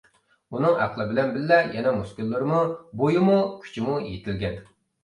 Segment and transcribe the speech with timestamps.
[0.55, 2.65] ئۇنىڭ ئەقلى بىلەن بىللە يەنە مۇسكۇللىرىمۇ،
[3.05, 4.63] بويىمۇ، كۈچىمۇ يېتىلگەن.